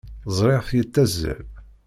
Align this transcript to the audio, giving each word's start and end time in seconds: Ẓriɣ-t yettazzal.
Ẓriɣ-t 0.37 0.69
yettazzal. 0.77 1.45